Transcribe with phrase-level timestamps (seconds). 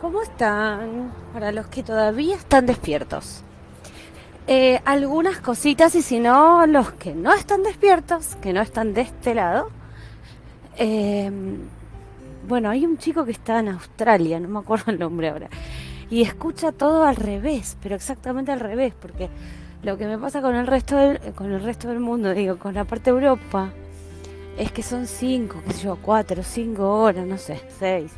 [0.00, 1.12] ¿Cómo están?
[1.32, 3.42] Para los que todavía están despiertos.
[4.46, 9.00] Eh, algunas cositas y si no, los que no están despiertos, que no están de
[9.00, 9.70] este lado.
[10.76, 11.30] Eh,
[12.46, 15.48] bueno, hay un chico que está en Australia, no me acuerdo el nombre ahora,
[16.08, 19.28] y escucha todo al revés, pero exactamente al revés, porque
[19.82, 22.72] lo que me pasa con el resto del, con el resto del mundo, digo, con
[22.72, 23.70] la parte de Europa,
[24.56, 28.12] es que son cinco, qué sé yo, cuatro, cinco horas, no sé, seis,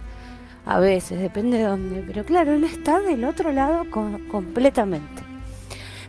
[0.67, 5.23] a veces, depende de dónde, pero claro, él está del otro lado completamente.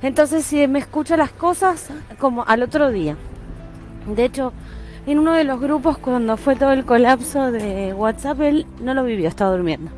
[0.01, 3.15] Entonces, si me escucha las cosas como al otro día.
[4.15, 4.51] De hecho,
[5.05, 9.03] en uno de los grupos cuando fue todo el colapso de WhatsApp, él no lo
[9.03, 9.91] vivió, estaba durmiendo.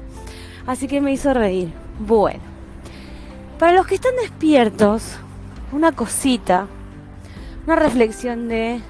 [0.67, 1.72] Así que me hizo reír.
[1.99, 2.39] Bueno,
[3.59, 5.17] para los que están despiertos,
[5.72, 6.67] una cosita,
[7.66, 8.81] una reflexión de,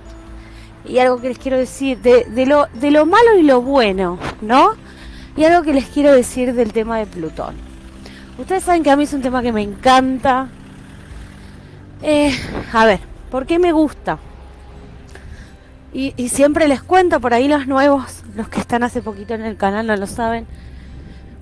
[0.86, 4.18] y algo que les quiero decir, de, de, lo, de lo malo y lo bueno,
[4.42, 4.72] ¿no?
[5.36, 7.56] Y algo que les quiero decir del tema de Plutón.
[8.38, 10.48] Ustedes saben que a mí es un tema que me encanta.
[12.02, 12.36] Eh,
[12.72, 13.00] a ver,
[13.32, 14.20] ¿por qué me gusta?
[15.94, 19.58] Y, siempre les cuento por ahí los nuevos, los que están hace poquito en el
[19.58, 20.48] canal no lo saben.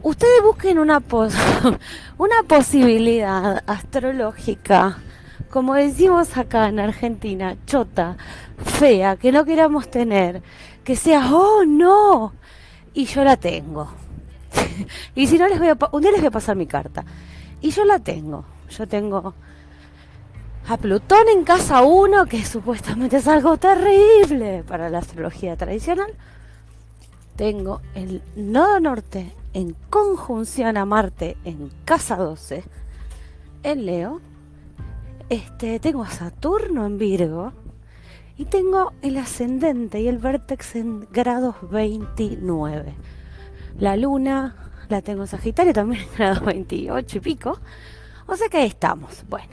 [0.04, 1.34] Ustedes busquen una, pos
[2.18, 4.98] una posibilidad astrológica,
[5.50, 8.18] como decimos acá en Argentina, chota,
[8.66, 10.42] fea, que no queramos tener,
[10.84, 12.34] que sea, oh no,
[12.94, 13.90] y yo la tengo.
[15.16, 17.06] y si no les voy a, un día les voy a pasar mi carta.
[17.62, 18.46] Y yo la tengo.
[18.70, 19.34] Yo tengo
[20.68, 26.14] a Plutón en casa 1, que supuestamente es algo terrible para la astrología tradicional.
[27.36, 32.64] Tengo el nodo norte en conjunción a Marte en casa 12,
[33.64, 34.22] en Leo.
[35.30, 37.54] Este, tengo a Saturno en Virgo.
[38.38, 42.96] Y tengo el ascendente y el vértex en grados 29.
[43.80, 44.56] La luna
[44.90, 47.60] la tengo en Sagitario también en grados 28 y pico.
[48.28, 49.24] O sea que ahí estamos.
[49.30, 49.50] Bueno,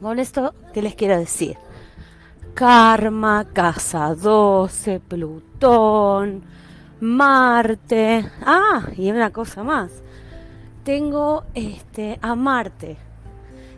[0.00, 1.56] con esto, ¿qué les quiero decir?
[2.54, 6.42] Karma, casa 12, Plutón,
[7.00, 8.30] Marte.
[8.44, 9.90] Ah, y una cosa más.
[10.84, 12.96] Tengo este a Marte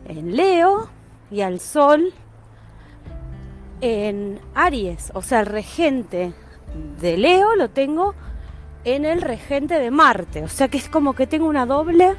[0.07, 0.89] en Leo
[1.31, 2.13] y al Sol
[3.81, 6.33] en Aries, o sea, el regente
[7.01, 8.15] de Leo lo tengo
[8.85, 12.15] en el regente de Marte, o sea que es como que tengo una doble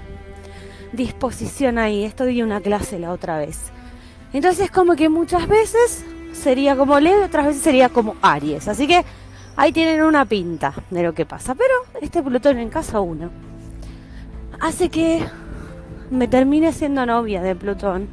[0.94, 2.04] disposición ahí.
[2.04, 3.60] Esto di una clase la otra vez.
[4.34, 8.68] Entonces como que muchas veces sería como Leo, otras veces sería como Aries.
[8.68, 9.04] Así que
[9.56, 11.56] ahí tienen una pinta de lo que pasa.
[11.56, 13.30] Pero este Plutón en casa 1
[14.60, 15.26] hace que
[16.10, 18.08] me termine siendo novia de Plutón.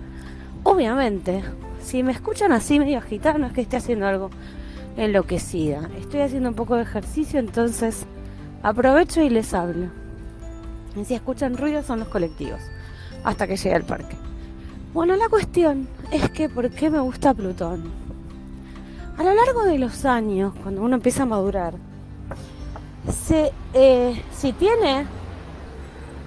[0.63, 1.43] Obviamente,
[1.89, 4.29] si me escuchan así medio agitar, no es que esté haciendo algo
[4.99, 5.89] enloquecida.
[5.99, 8.05] Estoy haciendo un poco de ejercicio, entonces
[8.63, 9.87] aprovecho y les hablo.
[11.01, 12.61] Y si escuchan ruido son los colectivos,
[13.25, 14.17] hasta que llegue al parque.
[14.93, 17.85] Bueno, la cuestión es que ¿por qué me gusta Plutón?
[19.17, 21.73] A lo largo de los años, cuando uno empieza a madurar,
[23.27, 25.07] se, eh, si tiene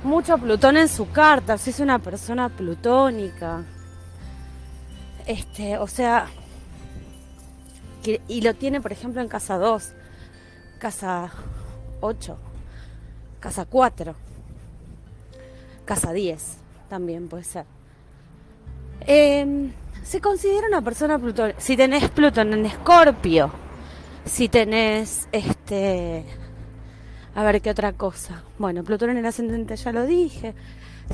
[0.04, 3.64] mucho Plutón en su carta, si es una persona plutónica,
[5.32, 6.28] este, o sea,
[8.28, 9.94] y lo tiene, por ejemplo, en casa 2,
[10.78, 11.32] casa
[12.02, 12.38] 8,
[13.40, 14.16] casa 4,
[15.86, 16.58] casa 10,
[16.90, 17.66] también puede ser.
[19.08, 19.72] Em,
[20.04, 21.54] se considera una persona Plutón.
[21.58, 23.52] Si tenés Plutón en Escorpio,
[24.26, 26.26] si tenés este.
[27.36, 28.44] A ver qué otra cosa.
[28.60, 30.54] Bueno, Plutón en el ascendente ya lo dije.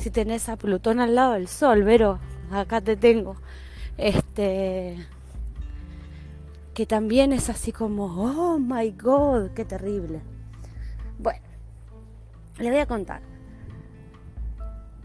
[0.00, 2.18] Si tenés a Plutón al lado del Sol, pero
[2.50, 3.36] acá te tengo
[3.98, 4.96] este
[6.72, 10.20] que también es así como, oh my god, qué terrible.
[11.18, 11.42] Bueno,
[12.58, 13.20] le voy a contar.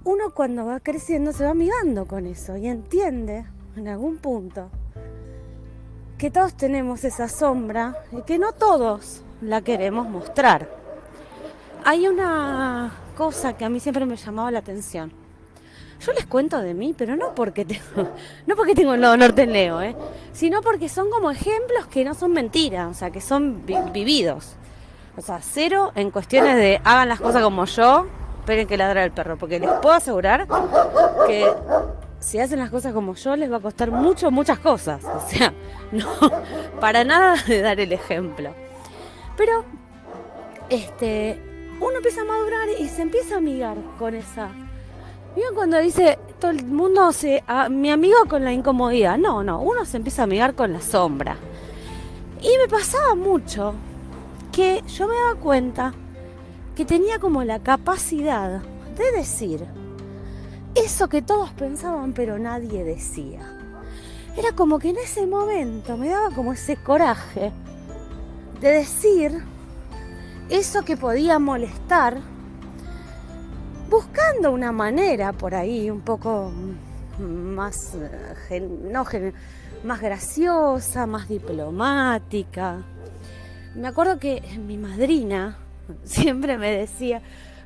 [0.04, 3.46] Uno cuando va creciendo se va amigando con eso y entiende
[3.76, 4.70] en algún punto
[6.20, 10.70] que todos tenemos esa sombra y que no todos la queremos mostrar.
[11.84, 15.23] Hay una cosa que a mí siempre me llamaba la atención
[16.00, 17.82] yo les cuento de mí, pero no porque tengo,
[18.48, 19.96] no porque tengo el nodo norte en Leo, ¿eh?
[20.34, 24.56] sino porque son como ejemplos que no son mentiras, o sea, que son vividos.
[25.16, 28.08] O sea, cero en cuestiones de hagan las cosas como yo,
[28.40, 30.48] esperen que ladra el perro, porque les puedo asegurar
[31.28, 31.52] que
[32.20, 35.04] si hacen las cosas como yo les va a costar mucho, muchas cosas.
[35.04, 35.54] O sea,
[35.92, 36.08] no,
[36.80, 38.54] para nada de dar el ejemplo.
[39.38, 39.64] Pero,
[40.70, 41.40] este,
[41.80, 44.50] uno empieza a madurar y se empieza a amigar con esa
[45.36, 47.44] Miren cuando dice todo el mundo se.
[47.70, 49.18] mi amigo con la incomodidad.
[49.18, 51.38] No, no, uno se empieza a amigar con la sombra.
[52.42, 53.74] Y me pasaba mucho
[54.52, 55.94] que yo me daba cuenta
[56.76, 58.62] que tenía como la capacidad
[58.98, 59.66] de decir
[60.76, 63.60] eso que todos pensaban pero nadie decía.
[64.36, 67.52] Era como que en ese momento me daba como ese coraje
[68.60, 69.44] de decir
[70.50, 72.20] eso que podía molestar,
[73.94, 76.52] buscando una manera por ahí un poco
[77.20, 77.96] más,
[78.50, 79.06] eh, no,
[79.84, 82.82] más graciosa, más diplomática.
[83.76, 85.60] Me acuerdo que mi madrina
[86.06, 87.22] siempre me decía,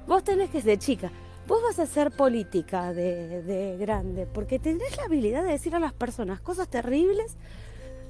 [0.06, 1.10] vos tenés que ser chica,
[1.48, 5.80] vos vas a hacer política de, de, grande, porque tenés la habilidad de decir a
[5.80, 7.38] las personas cosas terribles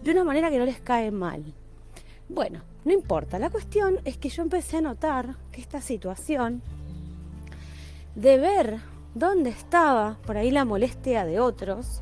[0.03, 1.43] de una manera que no les cae mal.
[2.29, 6.63] Bueno, no importa, la cuestión es que yo empecé a notar que esta situación
[8.17, 8.79] de ver
[9.13, 12.01] dónde estaba por ahí la molestia de otros,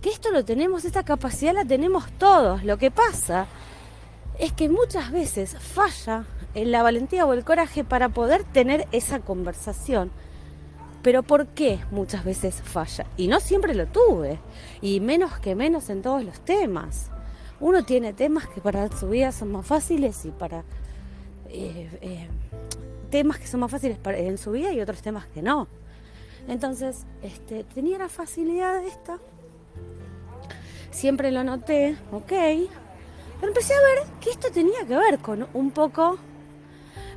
[0.00, 2.62] que esto lo tenemos, esta capacidad la tenemos todos.
[2.62, 3.48] Lo que pasa
[4.38, 6.24] es que muchas veces falla
[6.54, 10.12] en la valentía o el coraje para poder tener esa conversación.
[11.02, 13.04] Pero ¿por qué muchas veces falla?
[13.16, 14.38] Y no siempre lo tuve,
[14.80, 17.10] y menos que menos en todos los temas.
[17.58, 20.62] Uno tiene temas que para su vida son más fáciles y para
[21.48, 22.28] eh, eh,
[23.10, 25.68] temas que son más fáciles en su vida y otros temas que no.
[26.48, 29.18] Entonces, este, tenía la facilidad de esta.
[30.90, 32.28] Siempre lo noté, ok.
[32.28, 36.18] Pero empecé a ver que esto tenía que ver con un poco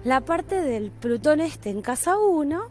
[0.04, 2.62] la parte del Plutón este en casa 1,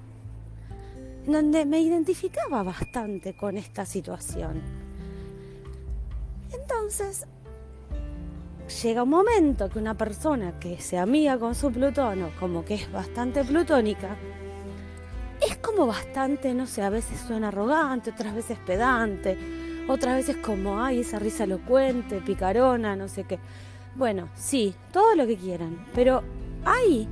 [1.26, 4.60] donde me identificaba bastante con esta situación.
[6.52, 7.26] Entonces,
[8.70, 12.90] llega un momento que una persona que se amiga con su Plutón como que es
[12.90, 14.16] bastante plutónica,
[15.46, 19.36] es como bastante, no sé, a veces suena arrogante, otras veces pedante,
[19.88, 23.38] otras veces como, ay, esa risa elocuente, picarona, no sé qué.
[23.96, 26.22] Bueno, sí, todo lo que quieran, pero
[26.64, 27.08] hay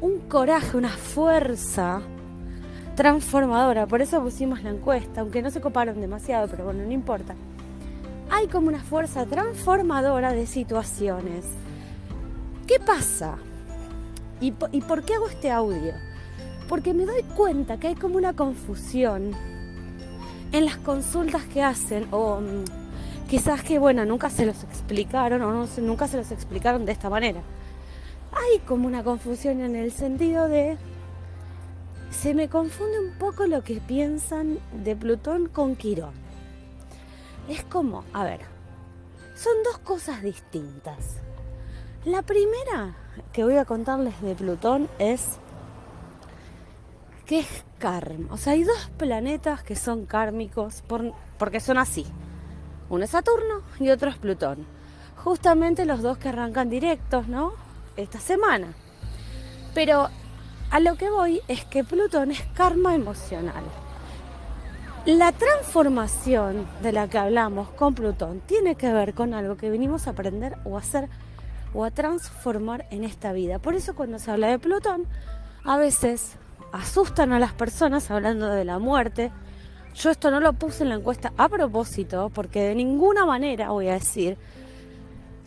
[0.00, 2.02] un coraje, una fuerza
[2.96, 7.34] transformadora, por eso pusimos la encuesta, aunque no se coparon demasiado, pero bueno, no importa.
[8.32, 11.44] Hay como una fuerza transformadora de situaciones.
[12.66, 13.36] ¿Qué pasa?
[14.40, 15.92] ¿Y, ¿Y por qué hago este audio?
[16.72, 19.32] porque me doy cuenta que hay como una confusión
[20.52, 25.52] en las consultas que hacen o mm, quizás que bueno nunca se los explicaron o
[25.52, 27.40] no, nunca se los explicaron de esta manera
[28.32, 30.78] hay como una confusión en el sentido de
[32.10, 36.14] se me confunde un poco lo que piensan de Plutón con Quirón
[37.48, 38.40] es como a ver
[39.34, 41.16] son dos cosas distintas
[42.04, 42.96] la primera
[43.32, 45.38] que voy a contarles de Plutón es
[47.26, 48.34] ¿Qué es karma?
[48.34, 50.82] O sea, hay dos planetas que son kármicos
[51.38, 52.04] porque son así.
[52.90, 54.66] Uno es Saturno y otro es Plutón.
[55.16, 57.52] Justamente los dos que arrancan directos, ¿no?
[57.96, 58.74] Esta semana.
[59.72, 60.08] Pero
[60.70, 63.64] a lo que voy es que Plutón es karma emocional.
[65.06, 70.06] La transformación de la que hablamos con Plutón tiene que ver con algo que venimos
[70.06, 71.08] a aprender o a hacer
[71.74, 73.58] o a transformar en esta vida.
[73.58, 75.06] Por eso cuando se habla de Plutón,
[75.64, 76.36] a veces
[76.70, 79.32] asustan a las personas hablando de la muerte.
[79.92, 83.88] Yo esto no lo puse en la encuesta a propósito, porque de ninguna manera voy
[83.88, 84.38] a decir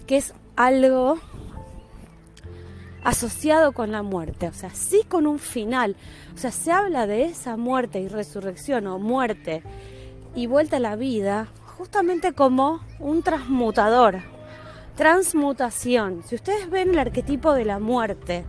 [0.05, 1.17] que es algo
[3.05, 5.95] asociado con la muerte, o sea, sí con un final.
[6.33, 9.61] O sea, se habla de esa muerte y resurrección o muerte
[10.35, 11.47] y vuelta a la vida
[11.77, 14.21] justamente como un transmutador,
[14.97, 16.23] transmutación.
[16.25, 18.43] Si ustedes ven el arquetipo de la muerte,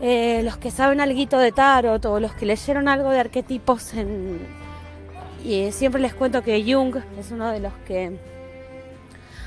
[0.00, 4.38] eh, los que saben algo de tarot o los que leyeron algo de arquetipos en,
[5.44, 8.16] y siempre les cuento que Jung es uno de los que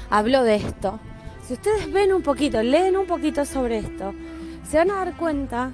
[0.10, 1.00] habló de esto.
[1.48, 4.13] Si ustedes ven un poquito, leen un poquito sobre esto,
[4.70, 5.72] se van a dar cuenta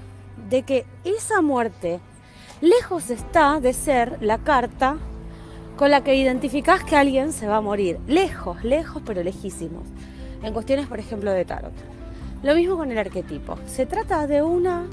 [0.48, 2.00] de que esa muerte
[2.62, 4.98] lejos está de ser la carta
[5.75, 7.98] con la que identificás que alguien se va a morir.
[8.06, 9.88] Lejos, lejos, pero lejísimos.
[10.44, 11.74] En cuestiones, por ejemplo, de tarot.
[12.44, 13.58] Lo mismo con el arquetipo.
[13.65, 14.86] Se trata de una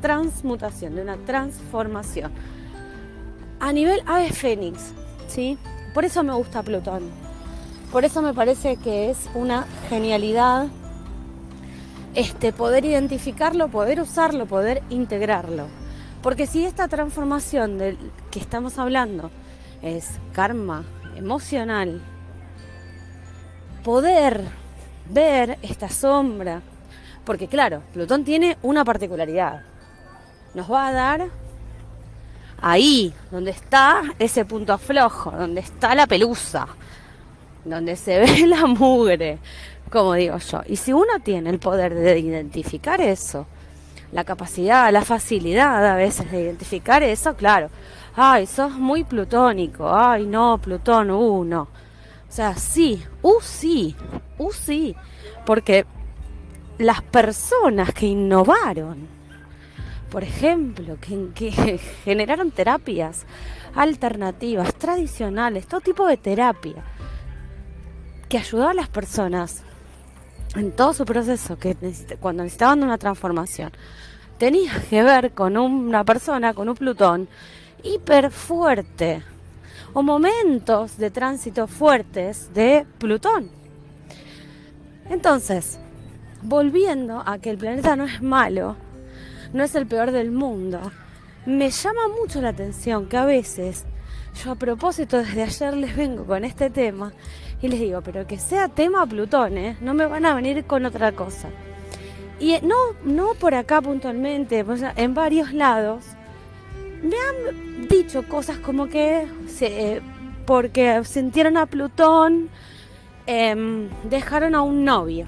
[0.00, 2.30] transmutación, de una transformación.
[3.58, 4.92] A nivel ave fénix,
[5.26, 5.58] ¿sí?
[5.92, 7.33] Por eso me gusta Plutón.
[7.94, 10.66] Por eso me parece que es una genialidad
[12.16, 15.68] este, poder identificarlo, poder usarlo, poder integrarlo.
[16.20, 17.96] Porque si esta transformación del
[18.32, 19.30] que estamos hablando
[19.80, 20.82] es karma
[21.14, 22.02] emocional,
[23.84, 24.42] poder
[25.08, 26.62] ver esta sombra
[27.24, 29.62] porque claro, Plutón tiene una particularidad.
[30.52, 31.28] Nos va a dar
[32.60, 36.66] ahí, donde está ese punto flojo, donde está la pelusa,
[37.64, 39.38] donde se ve la mugre,
[39.90, 40.62] como digo yo.
[40.66, 43.46] Y si uno tiene el poder de identificar eso,
[44.12, 47.68] la capacidad, la facilidad a veces de identificar eso, claro.
[48.16, 49.92] Ay, sos muy plutónico.
[49.92, 51.62] Ay, no, Plutón, uh, no.
[51.62, 53.96] O sea, sí, uh, sí,
[54.38, 54.94] uh, sí.
[55.44, 55.84] Porque
[56.78, 59.08] las personas que innovaron,
[60.10, 63.26] por ejemplo, que, que generaron terapias
[63.74, 66.84] alternativas, tradicionales, todo tipo de terapia,
[68.28, 69.62] que ayudaba a las personas
[70.56, 71.76] en todo su proceso, que
[72.20, 73.72] cuando necesitaban una transformación,
[74.38, 77.28] tenía que ver con una persona, con un Plutón
[77.82, 79.22] hiper fuerte,
[79.92, 83.50] o momentos de tránsito fuertes de Plutón.
[85.08, 85.78] Entonces,
[86.42, 88.76] volviendo a que el planeta no es malo,
[89.52, 90.90] no es el peor del mundo,
[91.46, 93.84] me llama mucho la atención que a veces
[94.42, 97.12] yo a propósito desde ayer les vengo con este tema
[97.64, 99.78] y les digo, pero que sea tema Plutón, ¿eh?
[99.80, 101.48] no me van a venir con otra cosa.
[102.38, 102.74] Y eh, no,
[103.06, 104.62] no por acá puntualmente,
[104.96, 106.04] en varios lados
[107.02, 110.02] me han dicho cosas como que se,
[110.44, 112.50] porque sintieron a Plutón,
[113.26, 115.24] em, dejaron a un novio,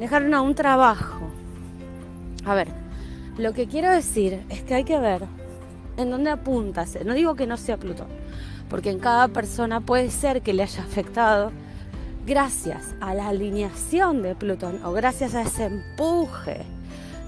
[0.00, 1.30] dejaron a un trabajo.
[2.44, 2.66] A ver,
[3.38, 5.22] lo que quiero decir es que hay que ver
[5.96, 6.84] en dónde apunta.
[7.04, 8.08] No digo que no sea Plutón,
[8.68, 11.52] porque en cada persona puede ser que le haya afectado
[12.26, 16.62] gracias a la alineación de Plutón o gracias a ese empuje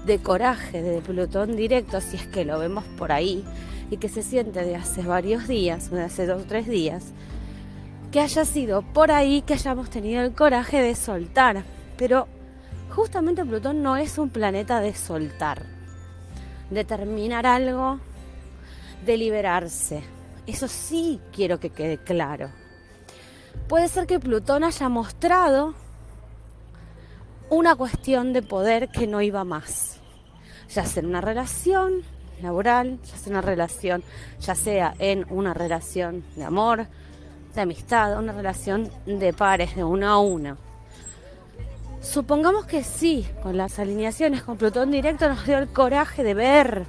[0.05, 3.43] de coraje de Plutón directo, si es que lo vemos por ahí,
[3.89, 7.13] y que se siente de hace varios días, de hace dos o tres días,
[8.11, 11.63] que haya sido por ahí que hayamos tenido el coraje de soltar.
[11.97, 12.27] Pero
[12.89, 15.75] justamente Plutón no es un planeta de soltar
[16.69, 17.99] determinar algo,
[19.05, 20.14] de liberarse.
[20.47, 22.49] Eso sí quiero que quede claro.
[23.67, 25.73] Puede ser que Plutón haya mostrado
[27.49, 29.99] una cuestión de poder que no iba más.
[30.69, 32.03] Ya sea en una relación
[32.41, 34.03] laboral, ya sea una relación,
[34.39, 36.87] ya sea en una relación de amor,
[37.55, 40.57] de amistad, una relación de pares, de uno a uno.
[42.01, 46.85] Supongamos que sí, con las alineaciones con Plutón directo nos dio el coraje de ver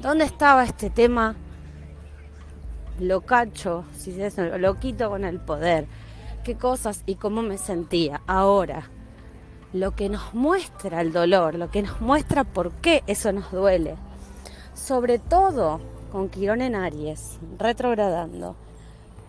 [0.00, 1.34] dónde estaba este tema
[3.00, 5.86] locacho, si se dice loquito con el poder,
[6.44, 8.20] qué cosas y cómo me sentía.
[8.26, 8.90] Ahora,
[9.72, 13.96] lo que nos muestra el dolor, lo que nos muestra por qué eso nos duele,
[14.74, 15.80] sobre todo
[16.10, 18.56] con Quirón en Aries, retrogradando,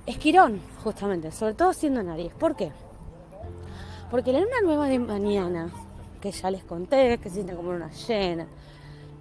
[0.05, 2.33] es Quirón, justamente, sobre todo siendo en Aries.
[2.33, 2.71] ¿Por qué?
[4.09, 5.69] Porque la luna nueva de mañana,
[6.19, 8.47] que ya les conté, que siente como una llena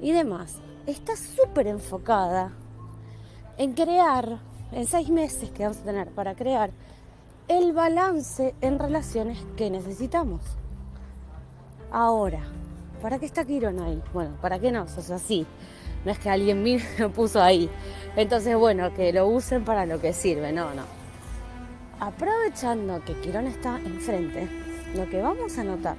[0.01, 2.53] y demás, está súper enfocada
[3.61, 4.39] en crear,
[4.73, 6.71] en seis meses que vamos a tener para crear,
[7.47, 10.41] el balance en relaciones que necesitamos.
[11.93, 12.41] Ahora,
[13.03, 14.03] ¿para qué está Quirón ahí?
[14.15, 14.85] Bueno, ¿para qué no?
[14.85, 15.47] O sea, sí,
[16.07, 17.69] no es que alguien me lo puso ahí.
[18.17, 20.85] Entonces, bueno, que lo usen para lo que sirve, no, no.
[21.99, 24.49] Aprovechando que Quirón está enfrente,
[24.95, 25.97] lo que vamos a notar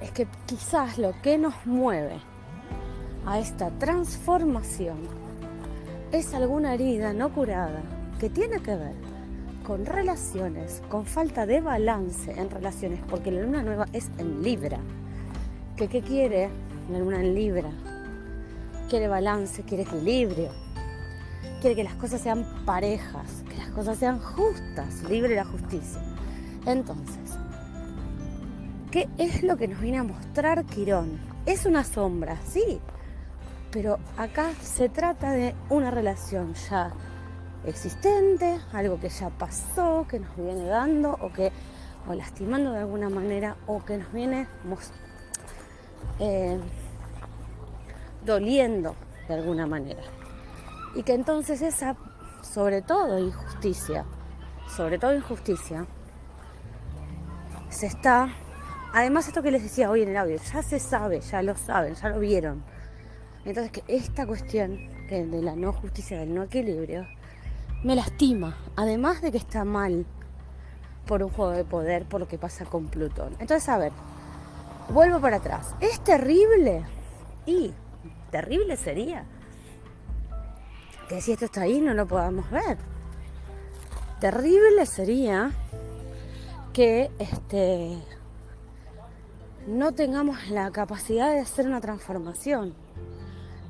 [0.00, 2.18] es que quizás lo que nos mueve
[3.24, 5.21] a esta transformación
[6.12, 7.82] es alguna herida no curada
[8.20, 8.94] que tiene que ver
[9.64, 14.78] con relaciones, con falta de balance en relaciones, porque la luna nueva es en Libra.
[15.76, 16.50] ¿Qué, quiere
[16.90, 17.70] la luna en Libra?
[18.90, 20.50] Quiere balance, quiere equilibrio,
[21.60, 26.02] quiere que las cosas sean parejas, que las cosas sean justas, libre la justicia.
[26.66, 27.38] Entonces,
[28.90, 31.18] ¿qué es lo que nos viene a mostrar Quirón?
[31.46, 32.80] Es una sombra, sí,
[33.72, 36.92] pero acá se trata de una relación ya
[37.64, 41.50] existente, algo que ya pasó, que nos viene dando o que
[42.06, 44.46] o lastimando de alguna manera o que nos viene
[46.18, 46.58] eh,
[48.24, 48.94] doliendo
[49.28, 50.02] de alguna manera.
[50.94, 51.96] Y que entonces esa,
[52.42, 54.04] sobre todo injusticia,
[54.68, 55.86] sobre todo injusticia,
[57.70, 58.28] se está,
[58.92, 61.94] además esto que les decía hoy en el audio, ya se sabe, ya lo saben,
[61.94, 62.71] ya lo vieron.
[63.44, 67.06] Entonces que esta cuestión de la no justicia, del no equilibrio,
[67.82, 70.06] me lastima, además de que está mal
[71.06, 73.34] por un juego de poder, por lo que pasa con Plutón.
[73.40, 73.92] Entonces, a ver,
[74.90, 75.74] vuelvo para atrás.
[75.80, 76.84] ¿Es terrible?
[77.44, 77.72] Y
[78.30, 79.24] terrible sería
[81.08, 82.78] que si esto está ahí no lo podamos ver.
[84.20, 85.50] Terrible sería
[86.72, 87.98] que este,
[89.66, 92.74] no tengamos la capacidad de hacer una transformación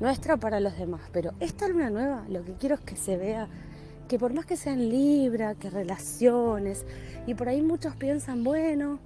[0.02, 1.00] nuestra para los demás.
[1.12, 3.48] Pero esta luna nueva lo que quiero es que se vea
[4.08, 6.84] que por más que sean Libra, que relaciones,
[7.26, 8.98] y por ahí muchos piensan, bueno,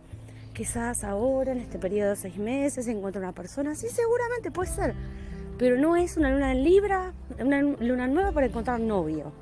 [0.53, 4.95] quizás ahora, en este periodo de seis meses, encuentro una persona, sí, seguramente puede ser,
[5.59, 9.33] pero no es una luna en Libra, una luna nueva para encontrar novio.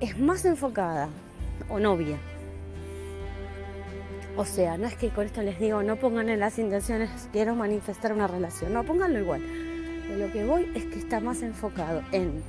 [0.00, 1.08] Es más enfocada,
[1.68, 2.18] o novia.
[4.36, 7.54] O sea, no es que con esto les digo, no pongan en las intenciones, quiero
[7.54, 9.71] manifestar una relación, no, pónganlo igual.
[10.16, 12.42] Lo que voy es que está más enfocado en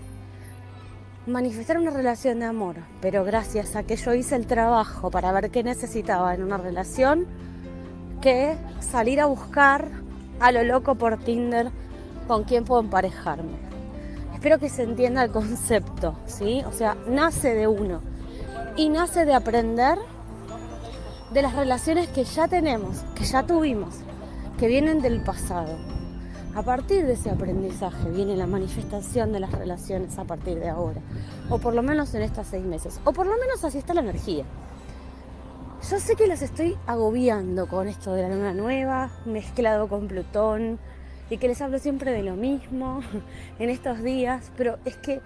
[1.25, 5.49] manifestar una relación de amor, pero gracias a que yo hice el trabajo para ver
[5.49, 7.25] qué necesitaba en una relación,
[8.21, 9.87] que salir a buscar
[10.41, 11.71] a lo loco por Tinder
[12.27, 13.53] con quién puedo emparejarme.
[14.33, 16.63] Espero que se entienda el concepto, ¿sí?
[16.67, 18.01] O sea, nace de uno
[18.75, 19.97] y nace de aprender
[21.31, 23.95] de las relaciones que ya tenemos, que ya tuvimos,
[24.59, 25.92] que vienen del pasado.
[26.55, 31.01] A partir de ese aprendizaje viene la manifestación de las relaciones a partir de ahora,
[31.49, 34.01] o por lo menos en estos seis meses, o por lo menos así está la
[34.01, 34.45] energía.
[35.89, 40.77] Yo sé que las estoy agobiando con esto de la luna nueva, mezclado con Plutón,
[41.31, 43.01] y que les hablo siempre de lo mismo
[43.59, 45.21] en estos días, pero es que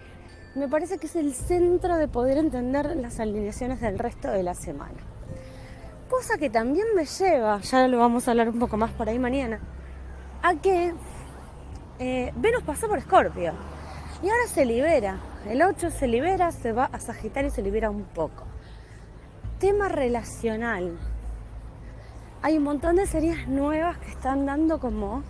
[0.56, 4.54] me parece que es el centro de poder entender las alineaciones del resto de la
[4.54, 4.98] semana.
[6.10, 9.20] Cosa que también me lleva, ya lo vamos a hablar un poco más por ahí
[9.20, 9.60] mañana,
[10.42, 10.94] a que
[12.00, 13.54] eh, Venus pasó por Escorpio
[14.22, 15.18] y ahora se libera.
[15.48, 18.44] El 8 se libera, se va a Sagitario y se libera un poco.
[19.60, 20.98] Tema relacional.
[22.42, 25.24] Hay un montón de series nuevas que están dando como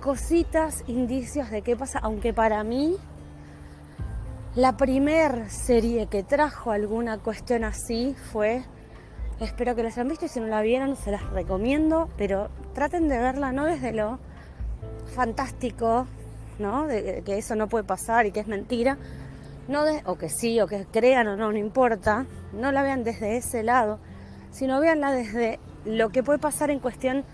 [0.00, 2.96] cositas, indicios de qué pasa, aunque para mí
[4.54, 8.64] la primer serie que trajo alguna cuestión así fue
[9.40, 13.08] Espero que la hayan visto y si no la vieron se las recomiendo, pero traten
[13.08, 14.18] de verla no desde lo
[15.14, 16.06] fantástico,
[16.58, 16.86] ¿no?
[16.86, 18.98] De que eso no puede pasar y que es mentira,
[19.68, 23.36] no o que sí, o que crean o no, no importa, no la vean desde
[23.36, 23.98] ese lado,
[24.50, 27.24] sino veanla desde lo que puede pasar en cuestión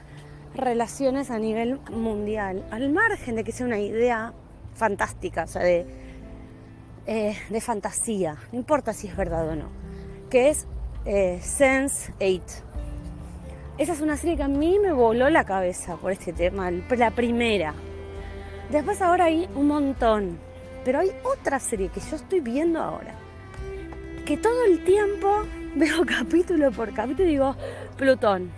[0.54, 4.32] relaciones a nivel mundial, al margen de que sea una idea
[4.74, 5.86] fantástica, o sea, de,
[7.06, 9.68] eh, de fantasía, no importa si es verdad o no,
[10.30, 10.66] que es
[11.04, 12.65] eh, Sense 8.
[13.78, 17.10] Esa es una serie que a mí me voló la cabeza por este tema, la
[17.10, 17.74] primera.
[18.70, 20.38] Después ahora hay un montón,
[20.82, 23.14] pero hay otra serie que yo estoy viendo ahora,
[24.24, 25.42] que todo el tiempo
[25.76, 27.54] veo capítulo por capítulo y digo,
[27.98, 28.50] Plutón,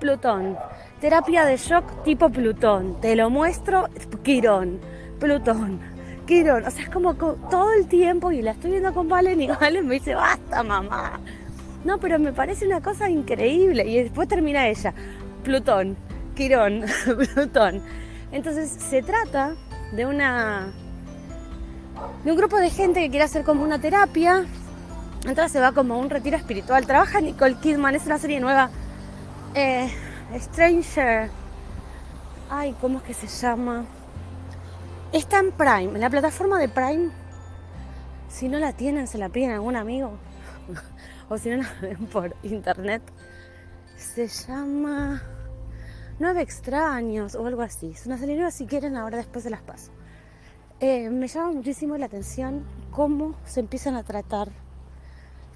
[0.00, 0.56] Plutón,
[0.98, 3.90] terapia de shock tipo Plutón, te lo muestro,
[4.22, 4.80] Quirón,
[5.20, 5.78] Plutón,
[6.26, 9.46] Quirón, o sea, es como todo el tiempo y la estoy viendo con Valen y
[9.60, 11.20] Valen me dice, basta mamá,
[11.84, 13.84] no, pero me parece una cosa increíble.
[13.86, 14.94] Y después termina ella,
[15.42, 15.96] Plutón,
[16.34, 16.84] Quirón,
[17.34, 17.82] Plutón.
[18.32, 19.54] Entonces se trata
[19.92, 20.72] de una
[22.24, 24.46] de un grupo de gente que quiere hacer como una terapia.
[25.26, 26.86] Entonces se va como un retiro espiritual.
[26.86, 28.70] Trabaja Nicole Kidman, es una serie nueva.
[29.54, 29.88] Eh,
[30.38, 31.30] Stranger.
[32.50, 33.84] Ay, ¿cómo es que se llama?
[35.12, 37.10] Está en Prime, en la plataforma de Prime.
[38.28, 40.18] Si no la tienen, se la piden a algún amigo
[41.28, 43.02] o si no la ven por internet,
[43.96, 45.22] se llama
[46.18, 47.90] Nueve Extraños o algo así.
[47.90, 49.90] Es una serie si quieren, ahora después se las paso.
[50.80, 54.48] Eh, me llama muchísimo la atención cómo se empiezan a tratar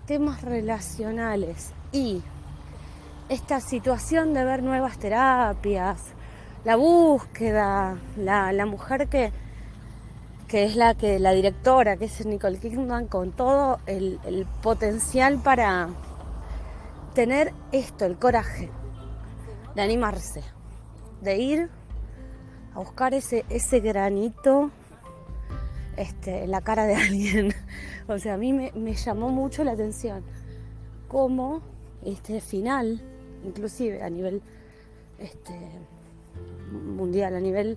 [0.06, 2.22] temas relacionales y
[3.28, 6.02] esta situación de ver nuevas terapias,
[6.64, 9.32] la búsqueda, la, la mujer que
[10.48, 14.18] que es la que la directora, que es Nicole Kidman, con todo el,
[14.62, 15.90] potencial para
[17.14, 18.70] tener esto, el coraje
[19.74, 20.42] de animarse,
[21.20, 21.70] de ir
[22.74, 24.70] a buscar ese, ese granito
[25.98, 27.54] este, en la cara de alguien.
[28.08, 30.24] o sea, a mí me, me llamó mucho la atención
[31.08, 31.60] cómo
[32.02, 33.02] este final,
[33.44, 34.40] inclusive a nivel
[35.18, 35.52] este,
[36.72, 37.76] mundial, a nivel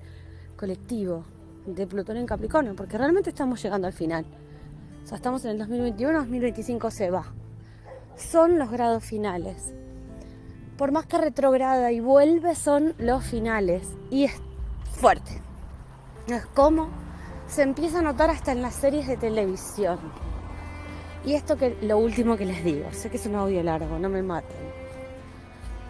[0.56, 1.26] colectivo,
[1.66, 4.26] de Plutón en Capricornio, porque realmente estamos llegando al final.
[5.04, 7.26] O sea, estamos en el 2021, 2025 se va.
[8.16, 9.74] Son los grados finales.
[10.78, 13.88] Por más que retrograda y vuelve, son los finales.
[14.10, 14.34] Y es
[14.94, 15.42] fuerte.
[16.28, 16.90] Es como
[17.48, 20.00] se empieza a notar hasta en las series de televisión.
[21.26, 24.10] Y esto que lo último que les digo, sé que es un audio largo, no
[24.10, 24.58] me maten.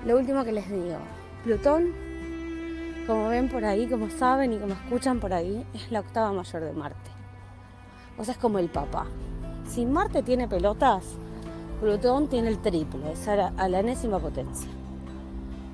[0.05, 0.97] Lo último que les digo,
[1.43, 1.93] Plutón
[3.07, 6.63] como ven por ahí, como saben y como escuchan por ahí, es la octava mayor
[6.63, 7.11] de Marte.
[8.17, 9.07] O sea, es como el papá.
[9.67, 11.05] Si Marte tiene pelotas,
[11.79, 14.69] Plutón tiene el triple, es a la, enésima potencia.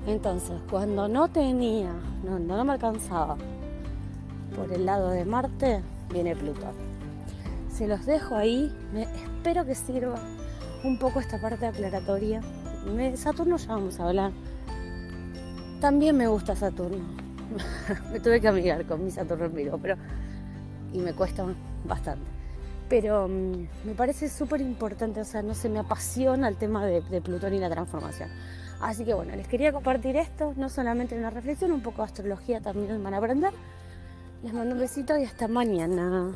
[0.06, 1.92] Entonces, cuando no tenía,
[2.24, 3.36] no, no me alcanzaba
[4.56, 6.72] por el lado de Marte, viene Plutón.
[7.68, 8.72] se los dejo ahí.
[8.94, 10.14] Espero que sirva
[10.84, 12.40] un poco esta parte aclaratoria.
[12.86, 14.32] Me, Saturno ya vamos a hablar.
[15.80, 17.17] También me gusta Saturno.
[18.12, 19.96] me tuve que amigar con mi Saturno en Virgo, pero.
[20.92, 21.44] Y me cuesta
[21.84, 22.30] bastante.
[22.88, 27.02] Pero mm, me parece súper importante, o sea, no se me apasiona el tema de,
[27.02, 28.30] de Plutón y la transformación.
[28.80, 32.60] Así que bueno, les quería compartir esto, no solamente una reflexión, un poco de astrología
[32.60, 33.52] también van a aprender.
[34.42, 36.32] Les mando un besito y hasta mañana.